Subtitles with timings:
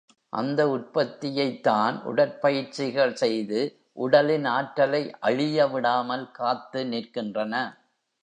[0.33, 3.59] அந்த உற்பத்தியைத் தான் உடற்பயிற்சிகள் செய்து
[3.97, 7.53] உடலின் ஆற்றலை அழியவிடாமல் காத்து நிற்கின்றன.